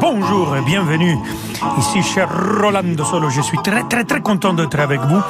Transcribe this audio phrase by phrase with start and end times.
[0.00, 1.16] Bonjour et bienvenue.
[1.78, 2.28] Ici, cher
[2.60, 5.22] Rolando Solo, je suis très très très content d'être avec vous.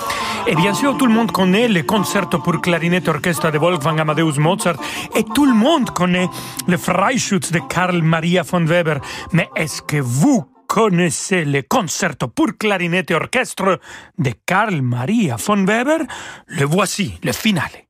[0.46, 4.38] Et bien sûr, tout le monde connaît le concerto pour clarinette orchestre de Wolfgang Amadeus
[4.38, 4.76] Mozart
[5.14, 6.28] et tout le monde connaît
[6.66, 9.00] le Freischütz de Karl Maria von Weber.
[9.32, 13.78] Mais est-ce que vous connaissez le concerto pour clarinette et orchestre
[14.18, 16.00] de Karl Maria von Weber?
[16.48, 17.87] Le voici, le finale.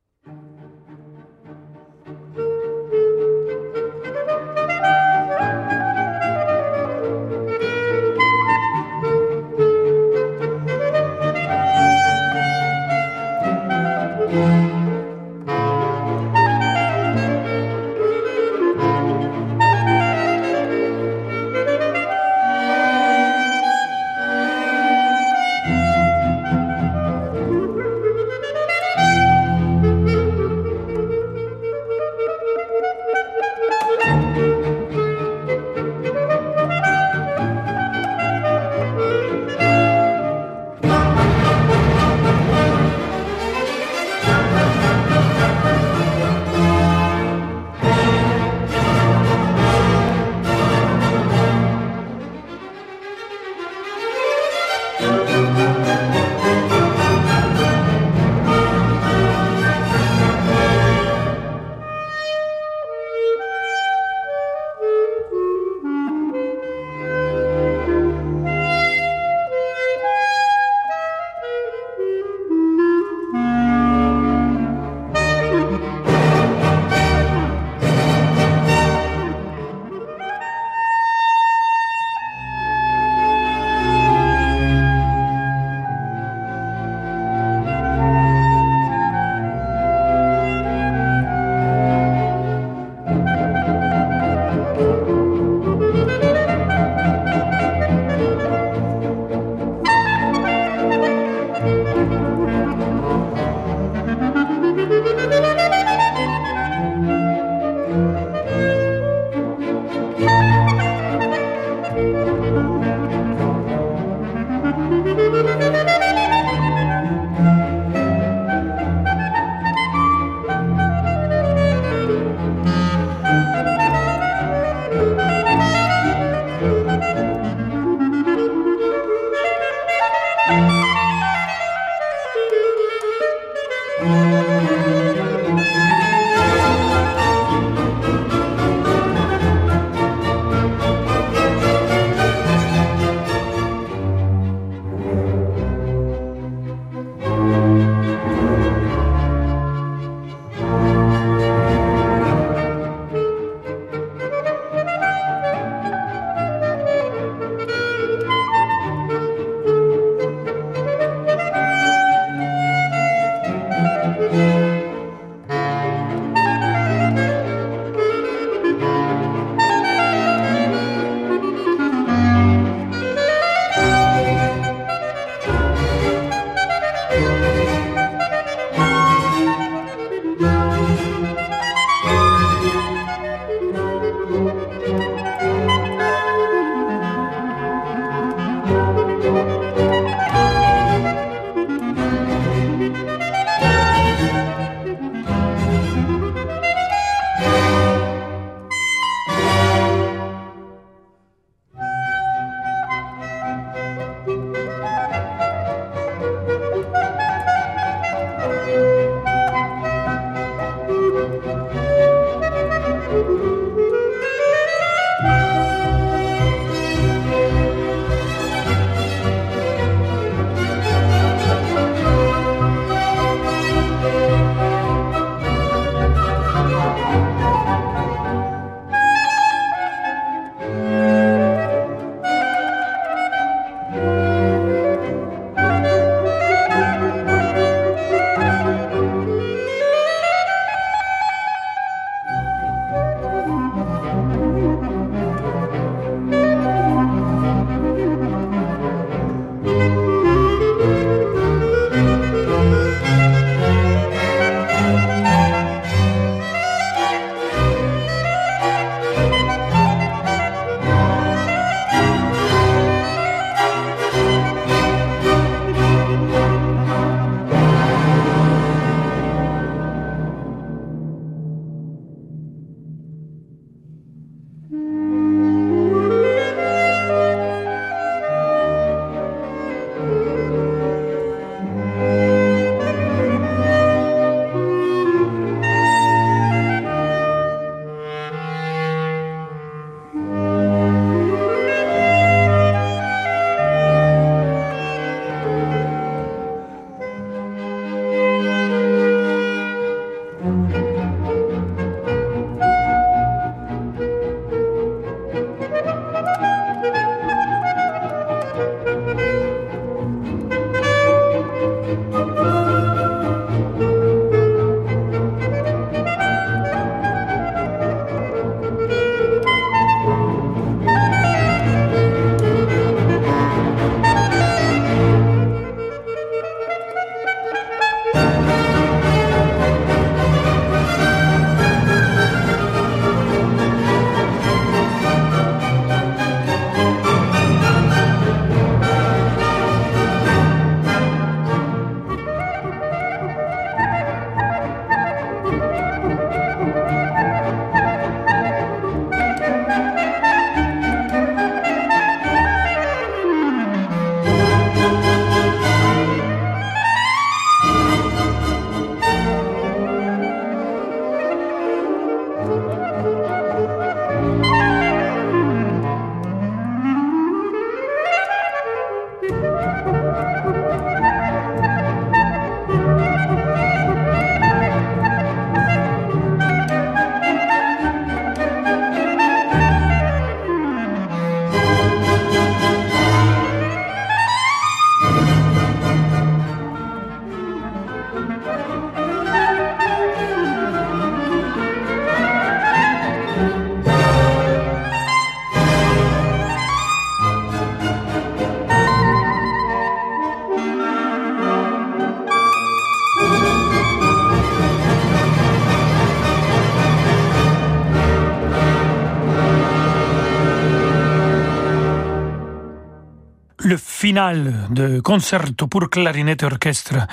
[414.19, 417.06] De concerto pour clarinette et orchestre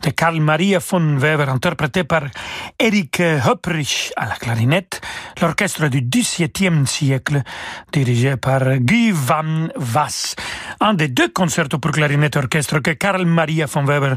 [0.00, 2.22] de Karl Maria von Weber, interprété par
[2.78, 5.00] Erich Höpprich à la clarinette,
[5.40, 7.42] l'orchestre du XVIIe siècle,
[7.92, 10.36] dirigé par Guy van Wass.
[10.84, 14.16] Un des deux concertos pour clarinette et orchestre que Karl Maria von Weber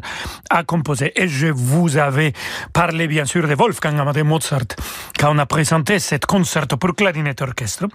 [0.49, 1.11] a composé.
[1.15, 2.33] Et je vous avais
[2.73, 4.73] parlé bien sûr de Wolfgang Amadeus Mozart
[5.19, 7.85] quand on a présenté cet concerto pour clarinette et orchestre.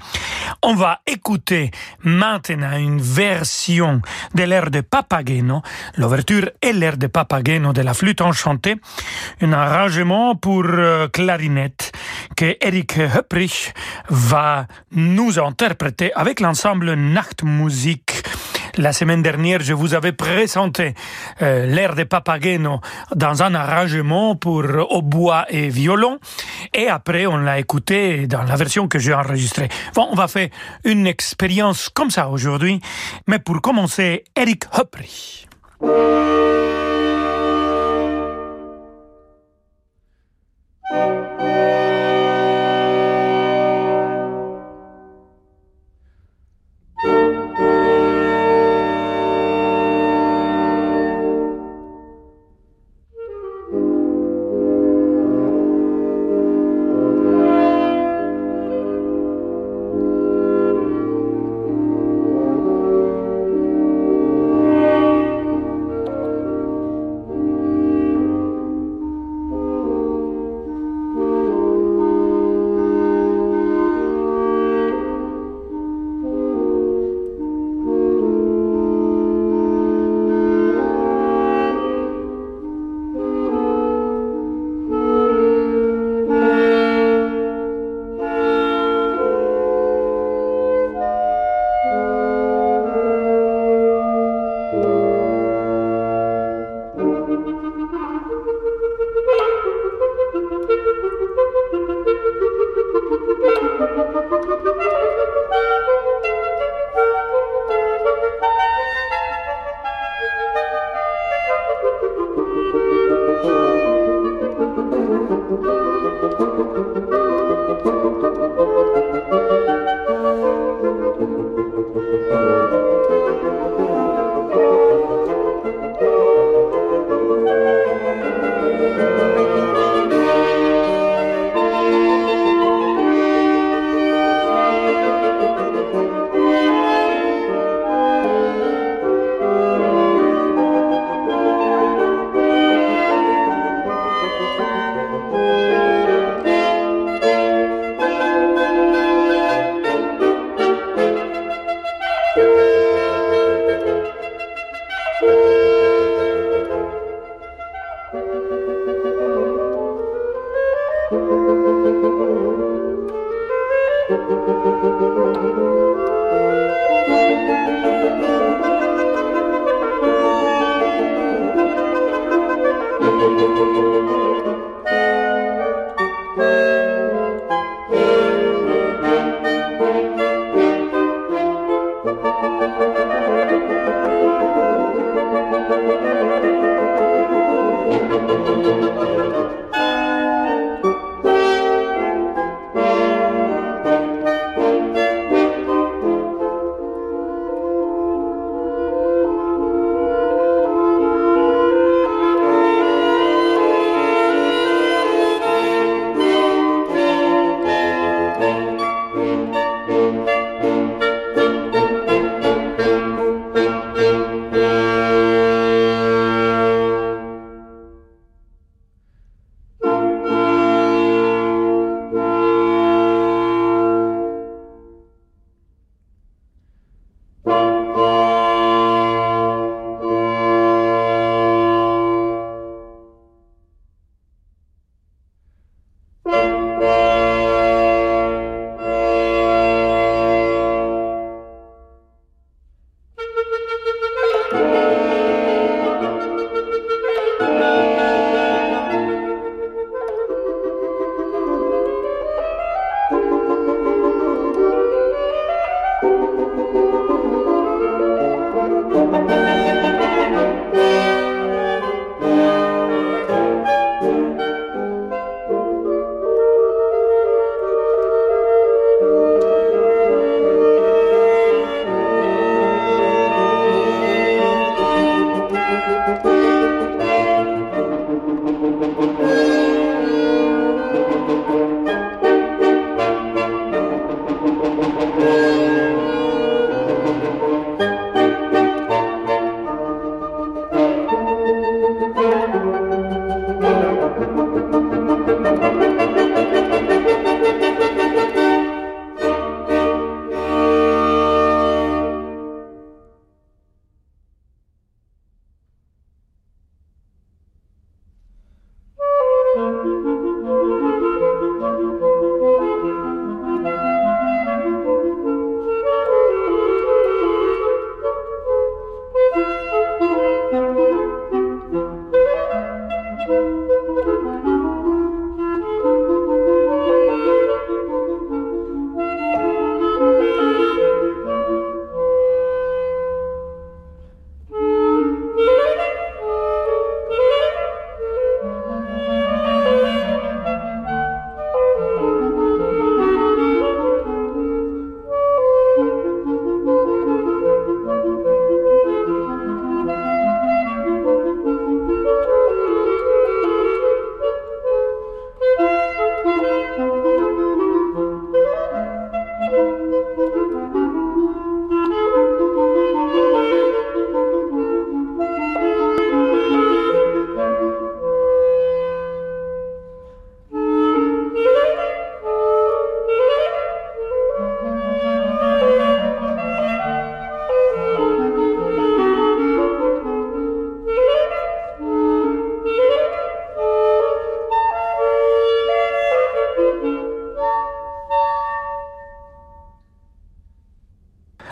[0.62, 1.72] On va écouter
[2.04, 4.02] maintenant une version
[4.36, 5.62] de l'air de Papageno,
[5.96, 8.76] l'ouverture et l'air de Papageno de la flûte enchantée,
[9.40, 11.90] un arrangement pour euh, clarinette
[12.36, 13.74] que Eric Höpprich
[14.08, 18.19] va nous interpréter avec l'ensemble Nachtmusik
[18.76, 20.94] la semaine dernière, je vous avais présenté
[21.42, 22.80] euh, l'air de Papageno
[23.14, 26.18] dans un arrangement pour hautbois et violon.
[26.74, 29.68] Et après, on l'a écouté dans la version que j'ai enregistrée.
[29.94, 30.48] Bon, on va faire
[30.84, 32.80] une expérience comme ça aujourd'hui.
[33.26, 35.46] Mais pour commencer, Eric Hopry.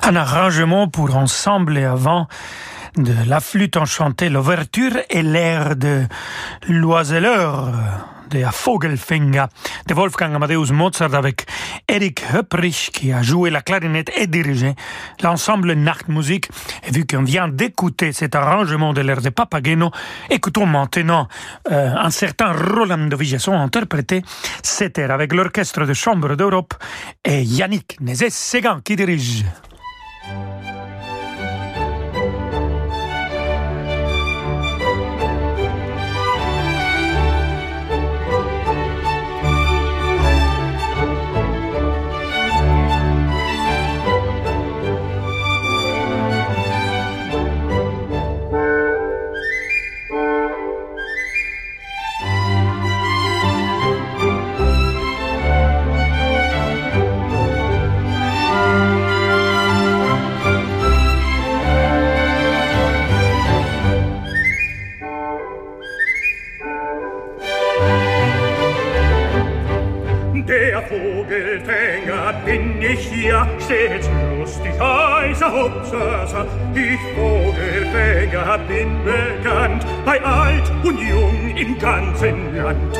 [0.08, 2.28] Un arrangement pour ensemble et avant
[2.96, 6.06] de la flûte enchantée, l'ouverture et l'air de
[6.66, 7.74] l'oiseleur
[8.30, 9.44] de Vogelfinger
[9.86, 11.44] de Wolfgang Amadeus Mozart avec
[11.88, 14.74] Eric Höpprich qui a joué la clarinette et dirigé
[15.22, 16.48] l'ensemble Nachtmusik.
[16.86, 19.90] Et vu qu'on vient d'écouter cet arrangement de l'air de Papageno,
[20.30, 21.28] écoutons maintenant
[21.70, 24.22] euh, un certain Roland Vigesson interprété
[24.62, 26.72] cet air avec l'orchestre de chambre d'Europe
[27.26, 29.44] et Yannick Nézet-Ségan qui dirige.
[30.28, 30.57] thank you
[75.88, 76.46] Hupsasa.
[76.74, 82.98] Ich Vogelfänger bin bekannt, bei alt und jung im ganzen Land.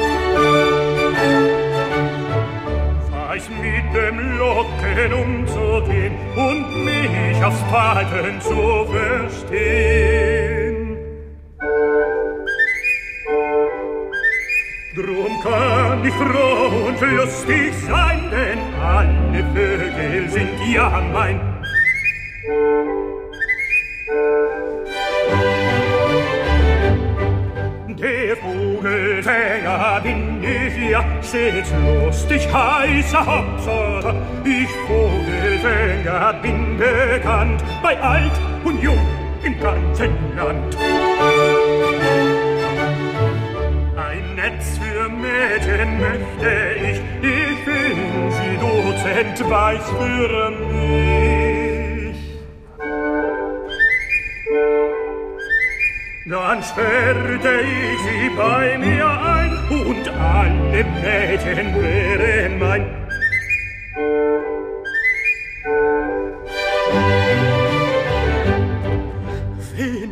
[3.11, 10.97] Weiß mit dem Locken umzugehen und mich aufs Pfeifen zu verstehen.
[14.97, 21.48] Drum kann ich froh und lustig sein, denn alle Vögel sind ja mein.
[31.30, 34.14] Seht lustig heißer Hopser.
[34.44, 38.32] Ich Vogelfänger bin bekannt, bei alt
[38.64, 39.06] und jung
[39.42, 40.76] im ganzen Land.
[44.37, 51.18] Netz für Mädchen möchte ich, ich bin sie Dozent weiß für mich.
[56.30, 59.18] Dann sperrte ich sie bei mir ein
[60.19, 62.99] alle Mädchen wären mein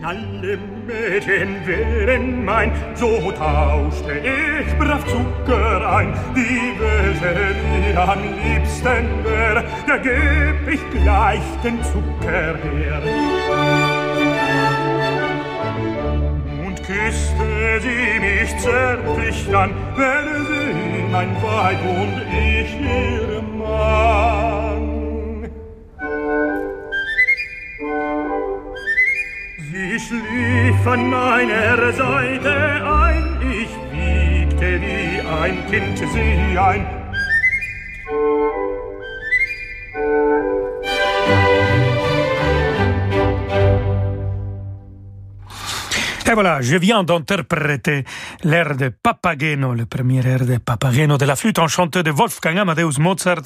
[0.07, 6.15] alle Mädchen wären mein, so tauschte ich brav Zucker ein.
[6.35, 14.26] Die Welt mir am liebsten wär, da geb ich gleich den Zucker her.
[16.87, 24.87] Küsste sie mich zärtlich an, wäre sie mein Weib und ich ihr Mann.
[29.69, 32.55] Sie schlief an meiner Seite
[33.03, 37.06] ein, ich wiegte wie ein Kind sie ein.
[46.29, 48.05] Et voilà, je viens d'interpréter
[48.43, 52.99] l'air de Papageno, le premier air de Papageno de la flûte enchantée de Wolfgang Amadeus
[52.99, 53.43] Mozart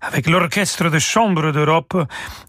[0.00, 1.96] avec l'orchestre de chambre d'Europe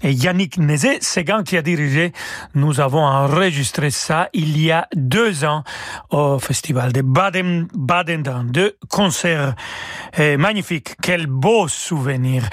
[0.04, 2.12] et Yannick Nézet-Séguin qui a dirigé.
[2.54, 5.64] Nous avons enregistré ça il y a deux ans
[6.12, 9.56] au festival de Baden-Baden dans deux concerts
[10.16, 10.96] et magnifiques.
[11.02, 12.44] Quel beau souvenir.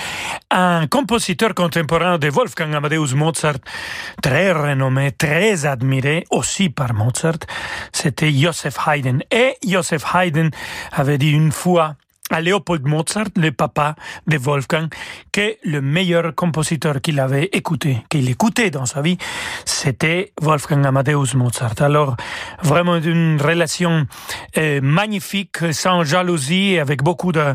[0.51, 3.59] Un compositeur contemporain de Wolfgang Amadeus Mozart,
[4.23, 6.95] très renommé, très admiré aussi par
[7.93, 9.21] C'était Joseph Haydn.
[9.31, 10.51] Et Joseph Haydn
[10.93, 11.97] avait dit une fois
[12.33, 13.95] à Léopold Mozart, le papa
[14.27, 14.89] de Wolfgang,
[15.33, 19.19] que le meilleur compositeur qu'il avait écouté, qu'il écoutait dans sa vie,
[19.65, 21.75] c'était Wolfgang Amadeus Mozart.
[21.81, 22.17] Alors,
[22.63, 24.07] vraiment une relation
[24.57, 27.55] euh, magnifique, sans jalousie, avec beaucoup de,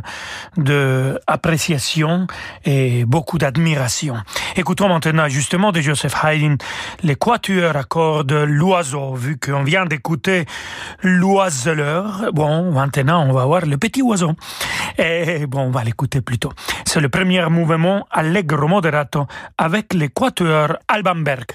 [0.57, 2.27] de appréciation
[2.65, 4.17] et beaucoup d'admiration.
[4.55, 6.57] Écoutons maintenant justement de Joseph Haydn
[7.03, 10.45] l'équateur à cordes l'oiseau, vu qu'on vient d'écouter
[11.01, 12.31] l'oiseleur.
[12.33, 14.33] Bon, maintenant on va voir le petit oiseau.
[14.97, 16.51] Et bon, on va l'écouter plutôt.
[16.85, 21.45] C'est le premier mouvement Allegro moderato avec l'équateur Alban Berg.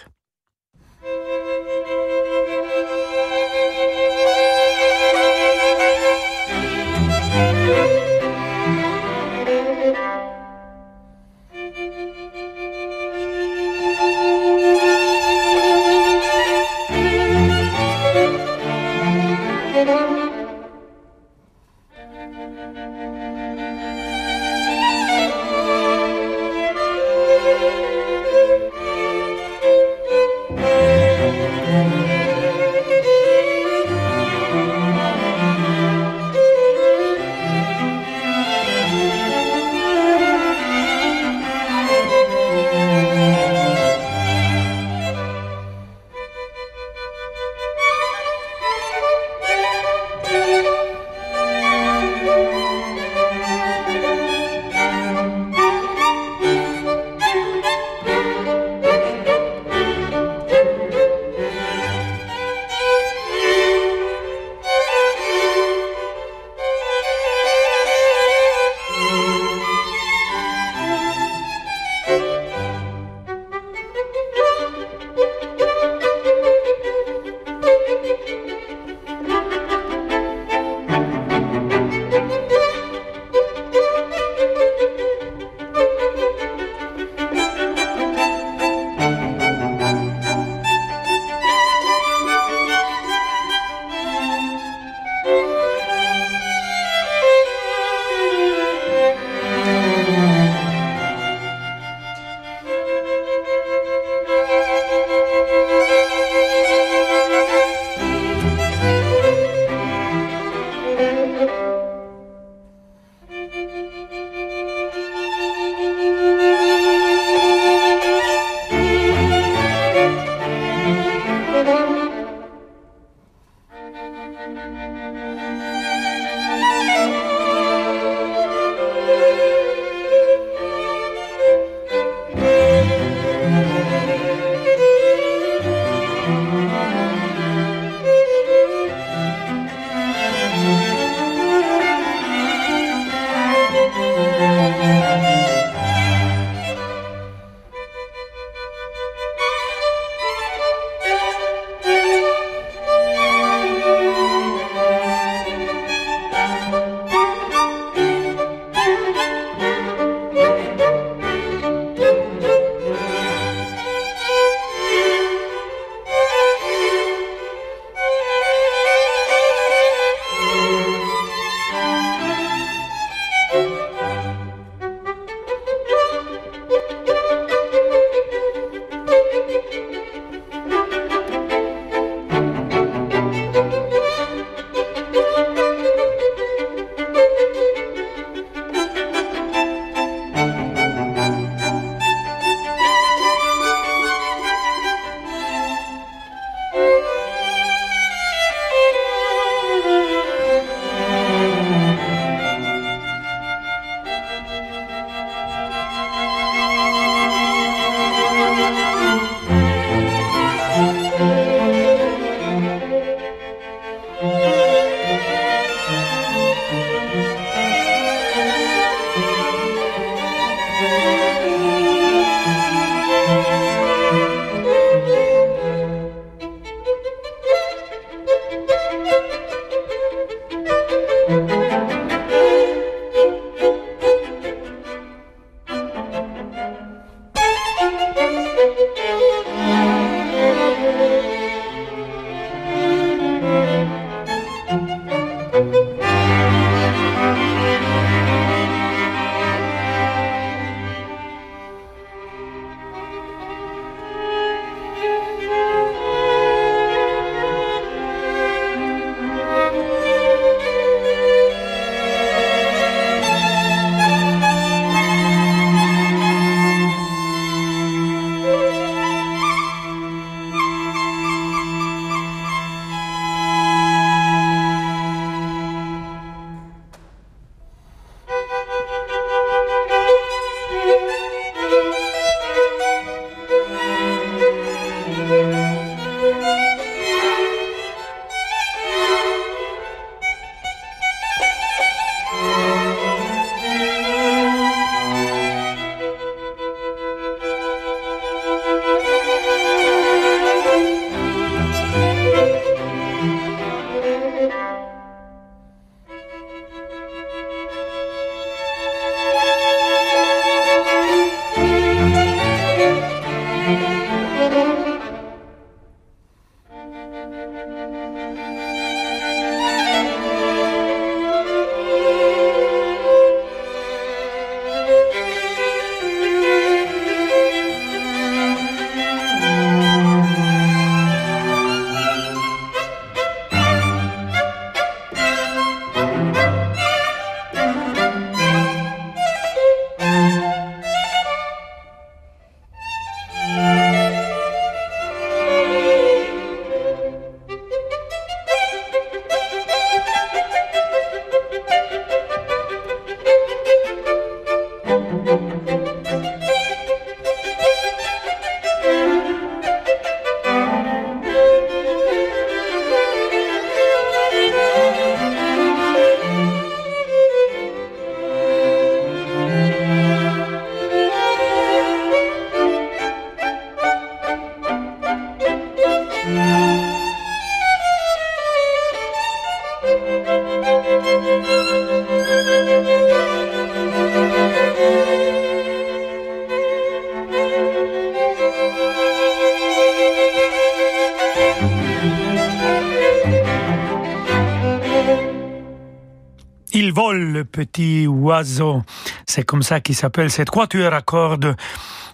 [399.26, 401.56] C'est comme ça qu'il s'appelle cette quatuor à cordes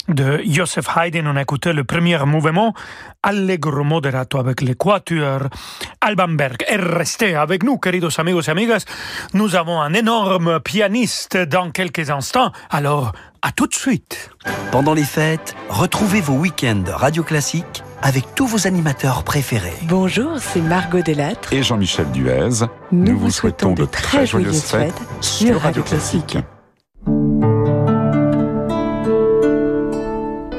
[0.08, 1.26] de Joseph Haydn.
[1.26, 2.74] On a écouté le premier mouvement,
[3.22, 5.48] Allegro moderato avec le quatuor
[6.00, 6.64] Alban Berg.
[6.68, 8.84] Et restez avec nous, queridos amigos et amigas.
[9.34, 12.52] Nous avons un énorme pianiste dans quelques instants.
[12.70, 14.30] Alors, à tout de suite.
[14.72, 19.76] Pendant les fêtes, retrouvez vos week-ends Radio Classique avec tous vos animateurs préférés.
[19.84, 21.52] Bonjour, c'est Margot Delattre.
[21.52, 22.66] Et Jean-Michel Duez.
[22.92, 26.38] Nous, vous souhaitons de très joyeuses fêtes sur Radio Classique.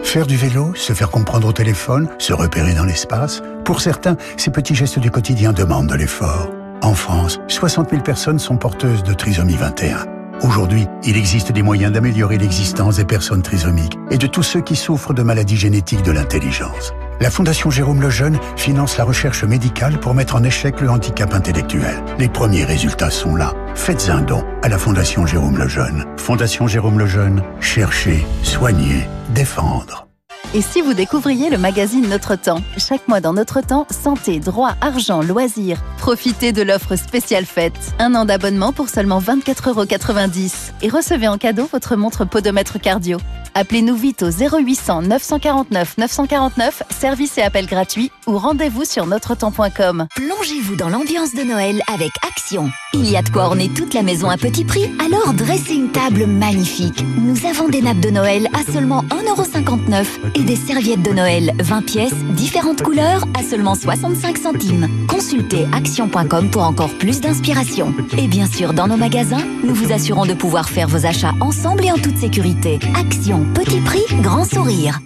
[0.04, 4.49] Faire du vélo, se faire comprendre au téléphone, se repérer dans l'espace, pour certains, ces
[4.49, 6.49] petits gestes du quotidien demandent de l'effort.
[6.82, 10.08] En France, 60 000 personnes sont porteuses de trisomie 21.
[10.41, 14.75] Aujourd'hui, il existe des moyens d'améliorer l'existence des personnes trisomiques et de tous ceux qui
[14.75, 16.93] souffrent de maladies génétiques de l'intelligence.
[17.21, 22.01] La Fondation Jérôme Lejeune finance la recherche médicale pour mettre en échec le handicap intellectuel.
[22.17, 23.53] Les premiers résultats sont là.
[23.75, 26.05] Faites un don à la Fondation Jérôme Lejeune.
[26.15, 29.05] Fondation Jérôme Lejeune, chercher, soigner,
[29.36, 30.08] défendre.
[30.55, 34.75] Et si vous découvriez le magazine Notre Temps Chaque mois dans Notre Temps, santé, droit,
[34.79, 35.79] argent, loisirs.
[35.97, 37.93] Profitez de l'offre spéciale fête.
[37.99, 43.17] Un an d'abonnement pour seulement 24,90€ et recevez en cadeau votre montre podomètre cardio.
[43.55, 50.07] Appelez-nous vite au 0800 949 949, service et appel gratuit ou rendez-vous sur notretemps.com.
[50.15, 52.69] Plongez-vous dans l'ambiance de Noël avec Action.
[52.93, 55.91] Il y a de quoi orner toute la maison à petit prix, alors dressez une
[55.91, 57.03] table magnifique.
[57.17, 61.85] Nous avons des nappes de Noël à seulement 1,59€ et des serviettes de Noël 20
[61.85, 64.88] pièces, différentes couleurs à seulement 65 centimes.
[65.07, 67.93] Consultez action.com pour encore plus d'inspiration.
[68.17, 71.85] Et bien sûr, dans nos magasins, nous vous assurons de pouvoir faire vos achats ensemble
[71.85, 72.79] et en toute sécurité.
[72.95, 74.99] Action, petit prix, grand sourire.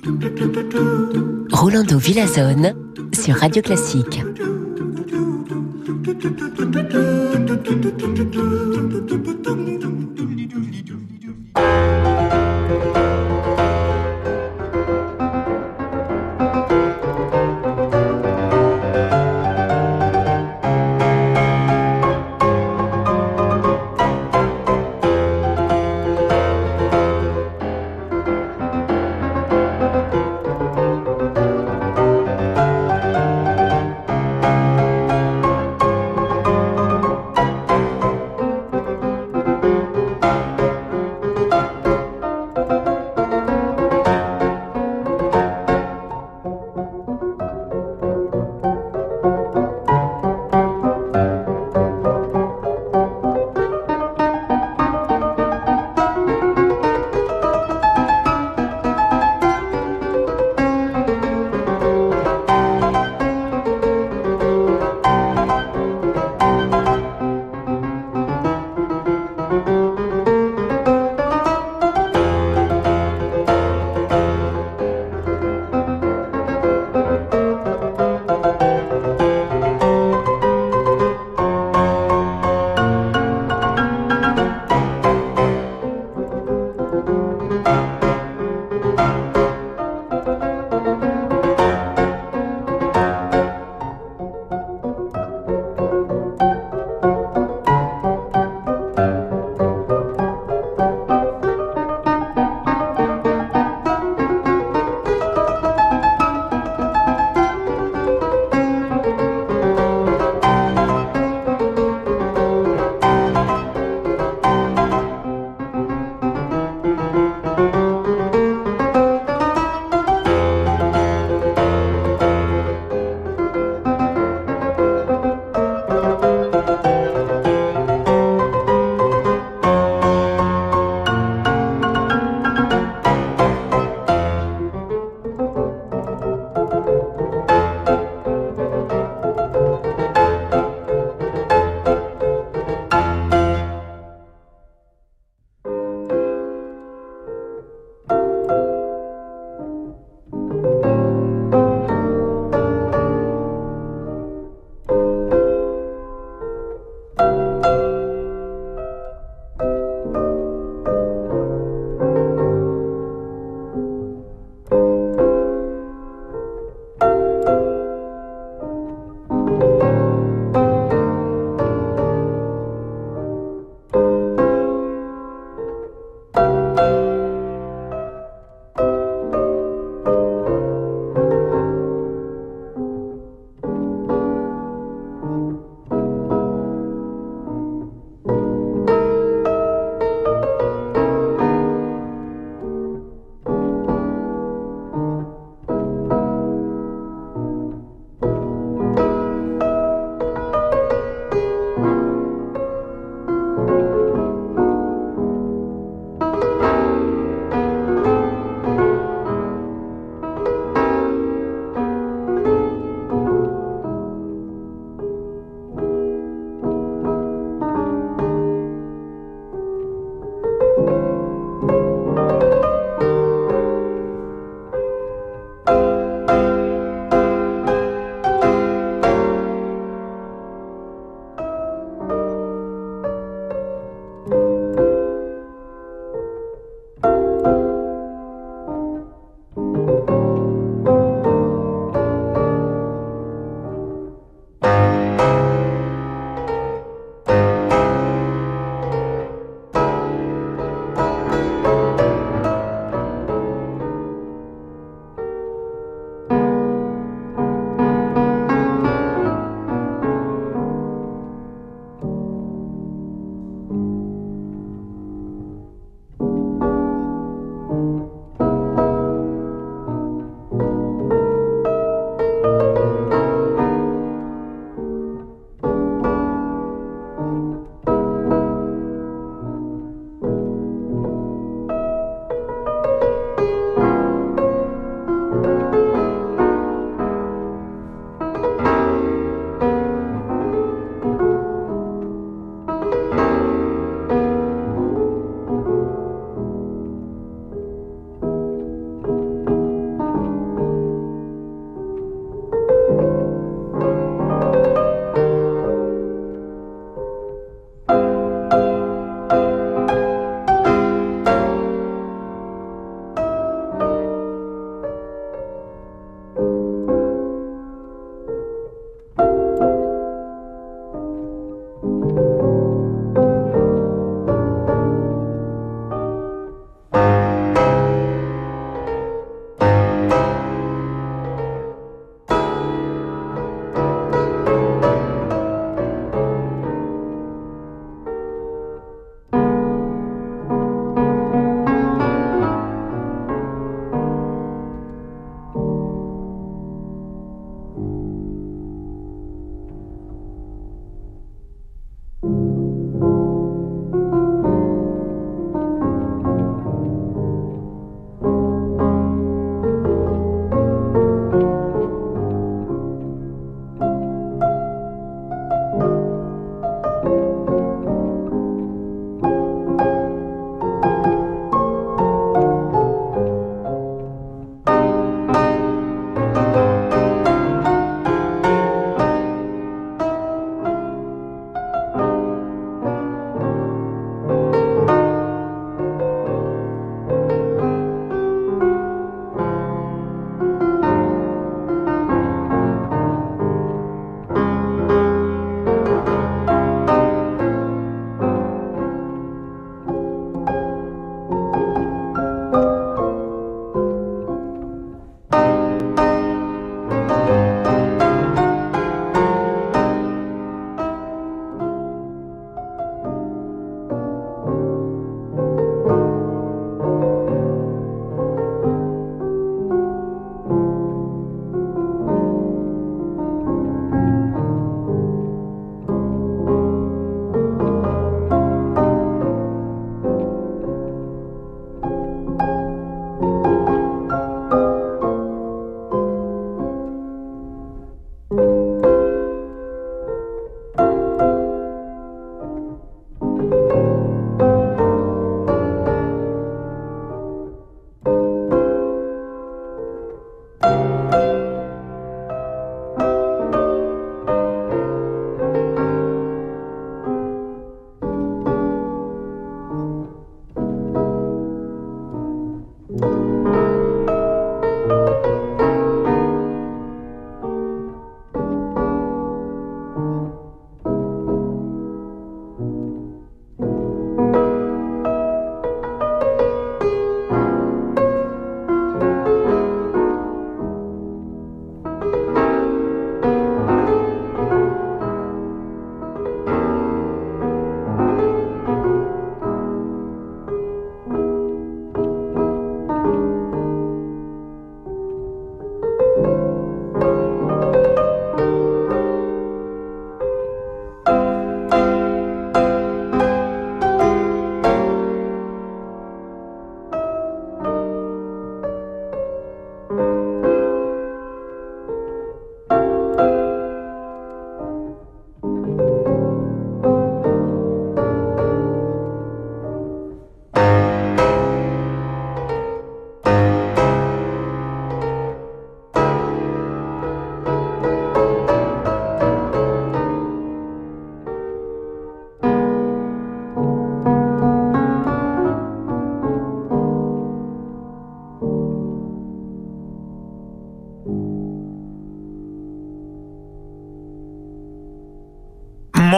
[1.52, 2.74] Rolando Villazone
[3.14, 4.22] sur Radio Classique.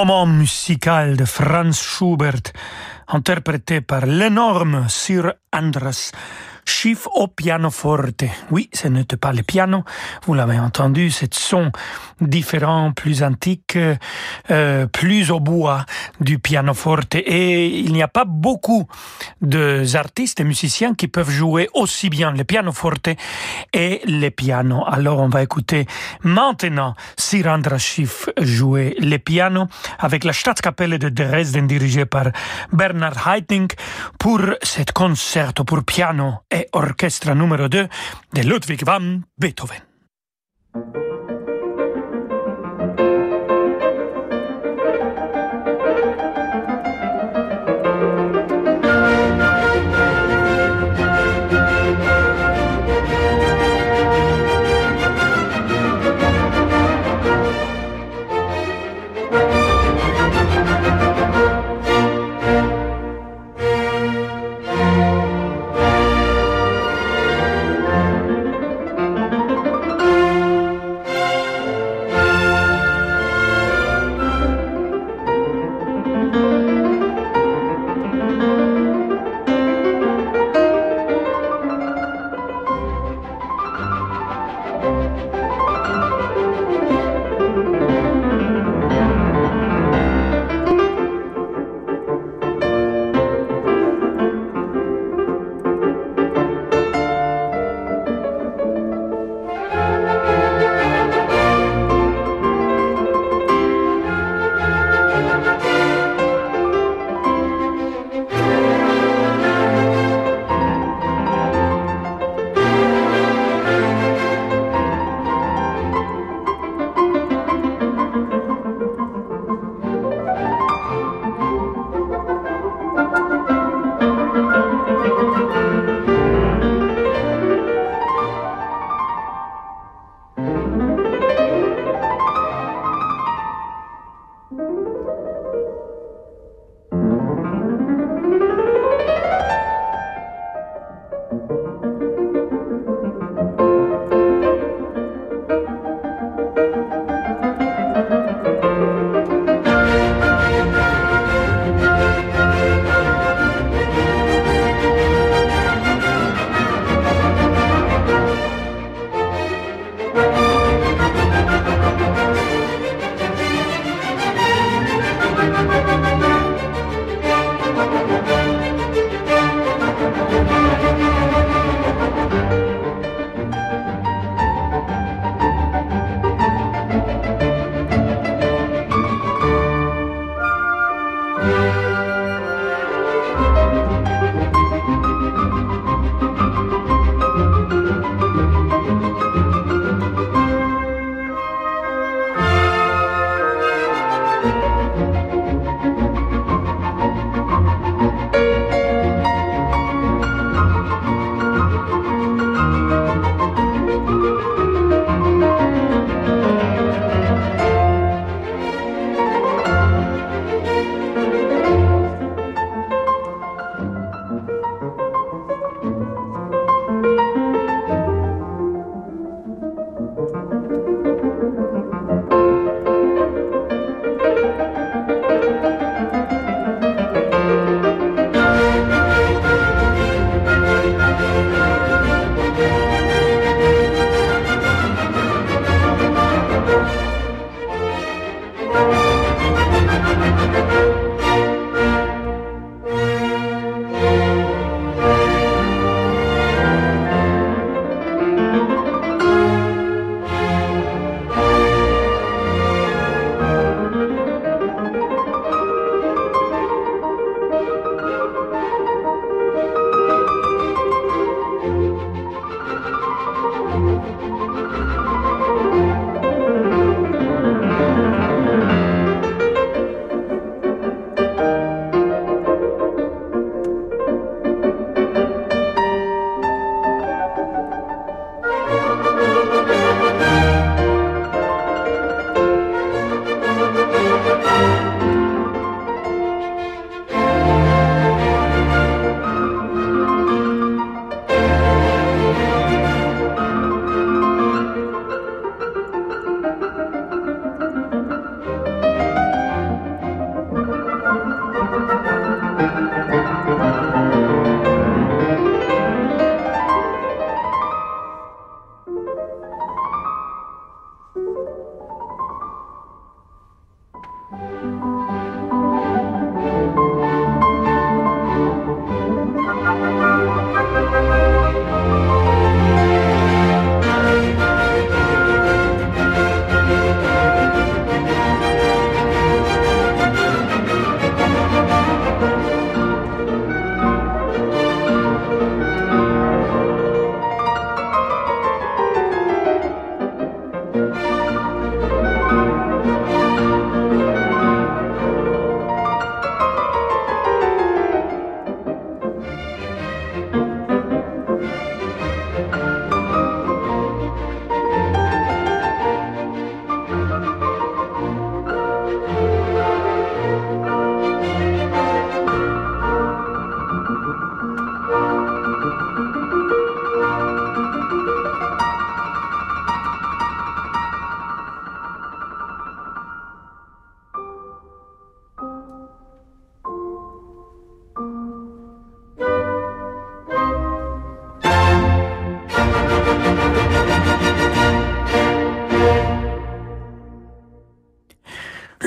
[0.05, 2.53] Musical de Franz Schubert,
[3.07, 6.11] interprété par l'énorme Sir Andras
[6.65, 8.23] Schiff au pianoforte.
[8.51, 9.83] Oui, ce n'était pas le piano,
[10.25, 11.71] vous l'avez entendu, c'est son
[12.21, 13.77] différent, plus antique,
[14.51, 15.85] euh, plus au bois
[16.19, 17.15] du pianoforte.
[17.15, 18.87] Et il n'y a pas beaucoup
[19.41, 23.09] d'artistes et musiciens qui peuvent jouer aussi bien le pianoforte
[23.73, 24.83] et le piano.
[24.87, 25.85] Alors on va écouter
[26.23, 29.67] maintenant Sir Andras Schiff jouer le piano
[29.99, 32.27] avec la Staatskapelle de Dresden dirigée par
[32.71, 33.75] Bernard Haitink
[34.19, 37.87] pour cet concerto pour piano et orchestre numéro 2
[38.33, 41.04] de Ludwig van Beethoven.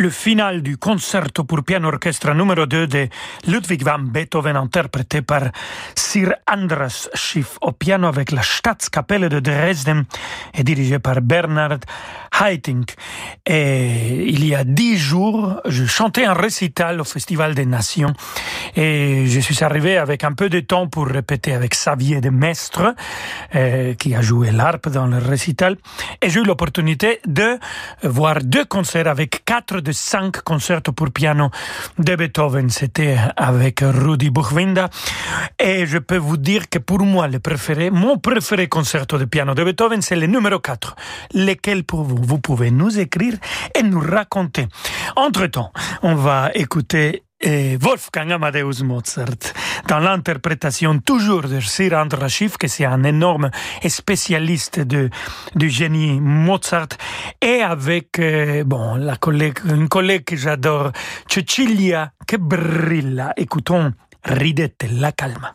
[0.08, 3.08] Le final du concerto pour piano orchestre numéro 2 de
[3.46, 5.50] Ludwig van Beethoven interprété par
[5.94, 10.06] Sir Andras Schiff au piano avec la Staatskapelle de Dresden
[10.54, 11.80] et dirigé par Bernard
[12.40, 12.94] Haitink.
[13.44, 18.14] Et il y a dix jours, je chantais un récital au Festival des Nations
[18.76, 22.94] et je suis arrivé avec un peu de temps pour répéter avec Xavier de Mestre,
[23.54, 25.76] euh, qui a joué l'harpe dans le récital.
[26.22, 27.58] Et j'ai eu l'opportunité de
[28.02, 31.50] voir deux concerts avec quatre de cinq concerts pour piano
[31.98, 32.70] de Beethoven.
[32.70, 34.88] C'était avec Rudi Buchwinda.
[35.58, 39.54] Et je peux vous dire que pour moi, le préféré, mon préféré concerto de piano
[39.54, 40.96] de Beethoven, c'est le numéro 4.
[41.34, 42.18] Lequel pour vous?
[42.22, 43.34] Vous pouvez nous écrire
[43.74, 44.66] et nous raconter.
[45.16, 45.72] Entre-temps,
[46.02, 49.54] on va écouter Wolfgang Amadeus Mozart,
[49.86, 53.50] dans l'interprétation toujours de Sir Andras Schiff, que c'est un énorme
[53.86, 55.08] spécialiste de,
[55.54, 56.88] du génie Mozart,
[57.40, 60.92] et avec euh, bon, la collègue, une collègue que j'adore,
[61.28, 63.32] Cecilia, que brilla.
[63.36, 63.92] Écoutons
[64.24, 65.54] Ridette la calma.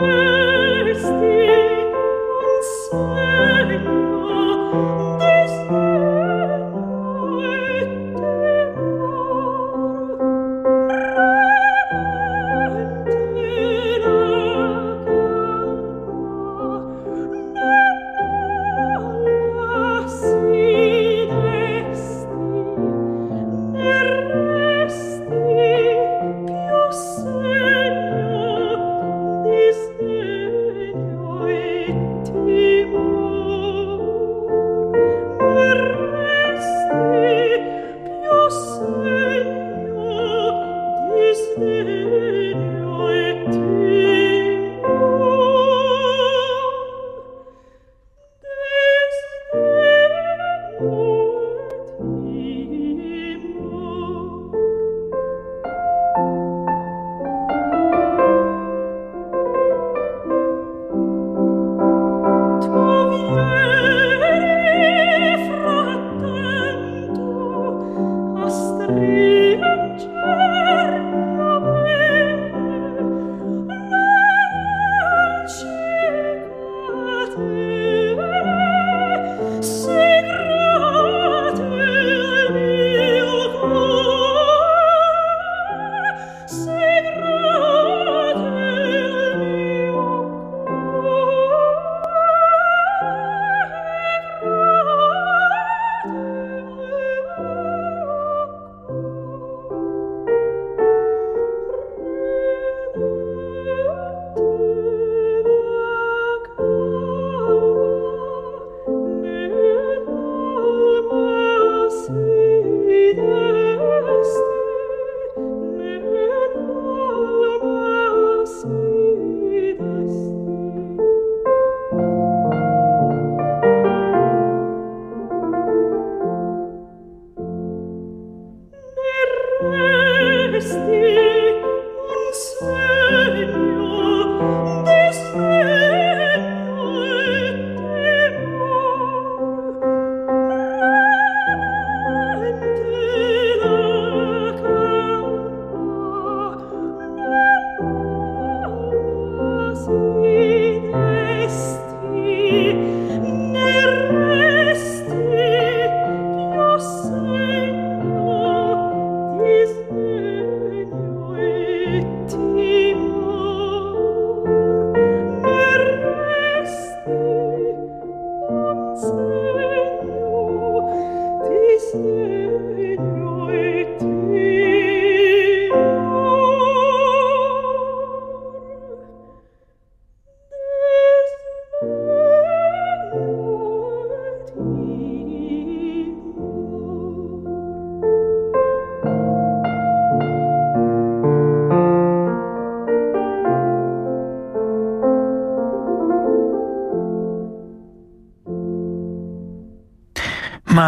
[0.00, 0.27] You.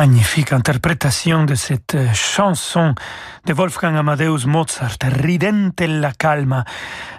[0.01, 2.95] Magnifique interprétation de cette chanson
[3.47, 6.65] de Wolfgang Amadeus Mozart, Ridente la calma,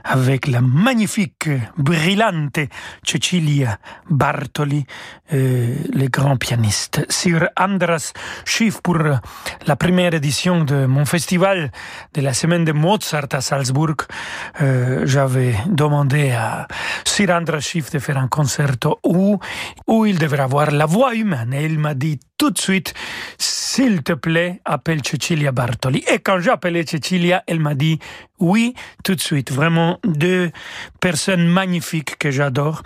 [0.04, 2.60] avec la magnifique, brillante
[3.04, 3.78] Cecilia
[4.10, 4.86] Bartoli,
[5.34, 7.06] euh, le grand pianiste.
[7.10, 8.14] Sur Andras
[8.46, 11.72] Schiff pour la première édition de mon festival
[12.14, 13.96] de la semaine de Mozart à Salzbourg,
[14.62, 16.68] euh, j'avais demandé à
[17.06, 19.40] Sir Andras Schiff de faire un concerto où,
[19.88, 22.96] où il devrait avoir la voix humaine et il m'a dit tout de suite,
[23.38, 26.04] s'il te plaît, appelle Cecilia Bartoli.
[26.12, 27.98] Et quand j'ai appelé Cecilia, elle m'a dit
[28.42, 29.52] oui, tout de suite.
[29.52, 30.52] Vraiment deux
[31.00, 32.82] personnes magnifiques que j'adore.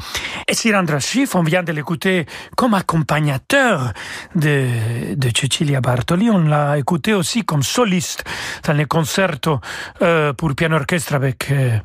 [0.48, 2.26] Et Sirandra Schiff, on vient de l'écouter
[2.58, 3.94] comme accompagnateur
[4.36, 6.30] de, de Cecilia Bartoli.
[6.30, 8.26] On l'a écouté aussi comme soliste
[8.66, 9.60] dans les concertos
[10.02, 11.78] euh, pour piano orchestre avec euh,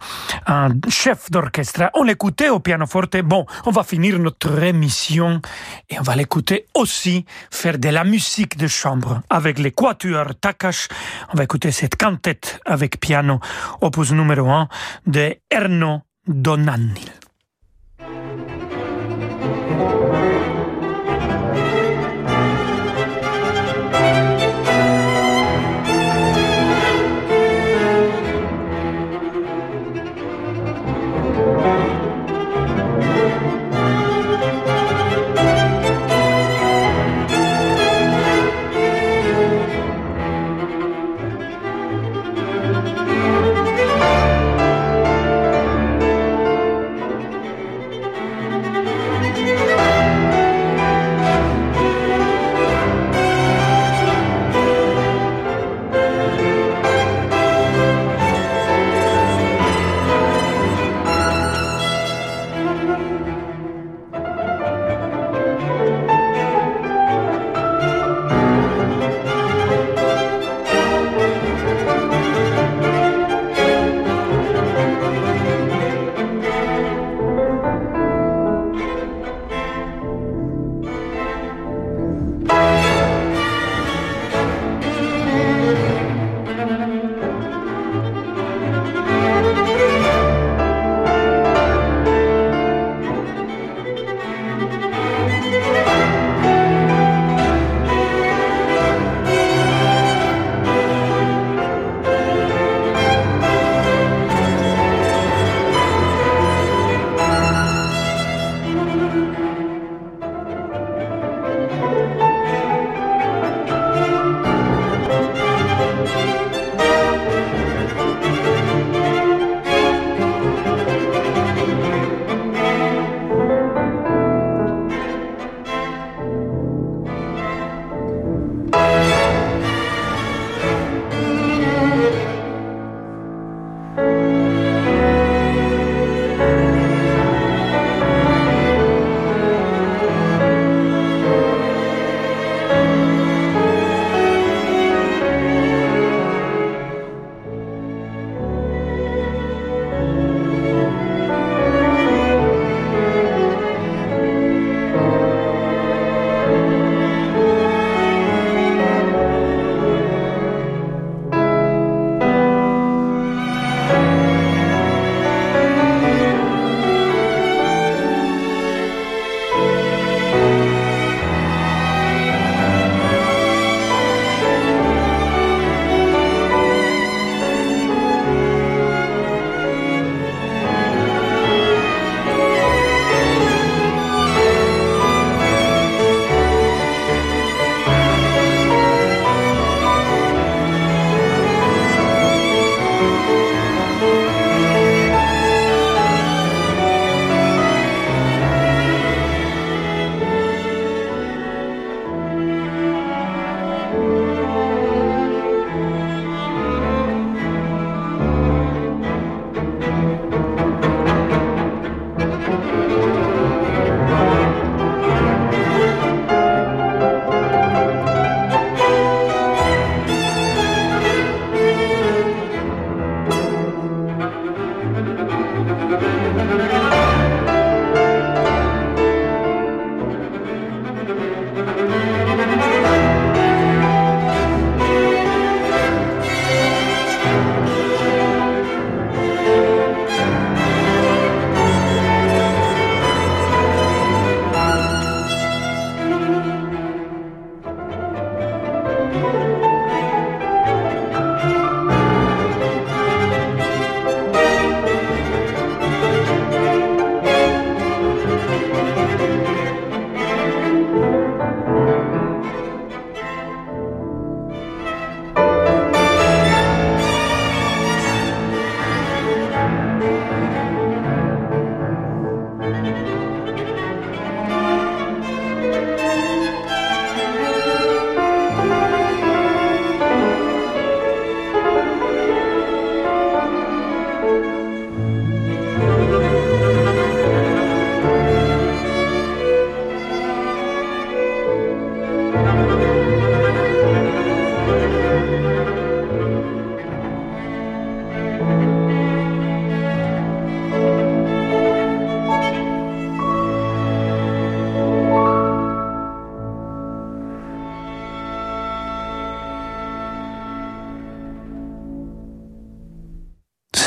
[0.47, 1.91] un chef d'orchestre.
[1.95, 3.17] On l'écoutait au pianoforte.
[3.19, 5.41] Bon, on va finir notre émission
[5.89, 10.89] et on va l'écouter aussi faire de la musique de chambre avec les quatuors Takash.
[11.33, 13.39] On va écouter cette cantette avec piano
[13.81, 14.69] opus numéro 1
[15.07, 17.20] de Erno Donanil.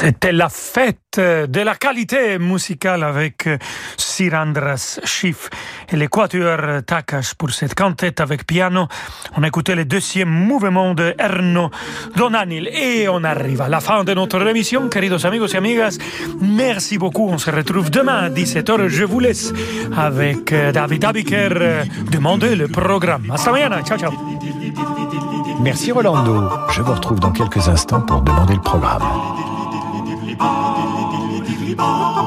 [0.03, 3.47] C'était la fête de la qualité musicale avec
[3.95, 5.49] Sirandras Schiff
[5.89, 8.89] et l'équateur Takash pour cette quintette avec piano.
[9.37, 11.69] On a écouté le deuxième mouvement de Erno
[12.17, 15.97] Donanil et on arrive à la fin de notre émission, queridos amigos et amigas.
[16.41, 17.29] Merci beaucoup.
[17.29, 18.89] On se retrouve demain à 17h.
[18.89, 19.53] Je vous laisse
[19.95, 23.31] avec David Abiker demander le programme.
[23.31, 23.81] Hasta mañana.
[23.83, 24.11] Ciao, ciao.
[25.61, 26.49] Merci Rolando.
[26.71, 29.52] Je vous retrouve dans quelques instants pour demander le programme.
[30.39, 32.25] Bum bum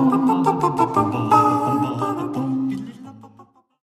[0.00, 0.53] bum bum bum